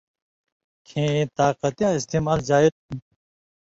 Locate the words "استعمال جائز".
1.97-2.71